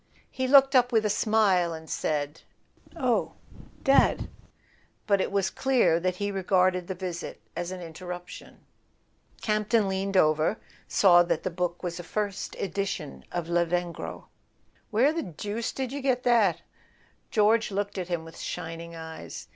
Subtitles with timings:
[0.31, 2.41] He looked up with a smile, and said:
[2.95, 3.33] "Oh,
[3.83, 4.29] Dad.
[5.05, 8.65] .but it was clear that he regarded the visit as an interruption.
[9.43, 14.25] Camp ton, leaning over, saw that the book was a first edition of Lavengro.
[14.89, 16.63] "Where the deuce did you get that?"
[17.29, 19.47] George looked at him with shining eyes.